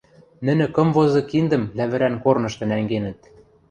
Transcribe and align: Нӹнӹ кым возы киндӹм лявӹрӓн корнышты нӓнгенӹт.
Нӹнӹ 0.45 0.65
кым 0.75 0.87
возы 0.95 1.21
киндӹм 1.29 1.63
лявӹрӓн 1.77 2.15
корнышты 2.23 2.63
нӓнгенӹт. 2.69 3.19